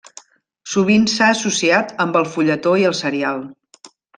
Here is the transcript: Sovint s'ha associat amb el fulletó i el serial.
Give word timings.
Sovint 0.75 1.05
s'ha 1.15 1.27
associat 1.35 1.93
amb 2.07 2.19
el 2.23 2.27
fulletó 2.37 2.75
i 2.85 2.89
el 2.93 2.99
serial. 3.05 3.43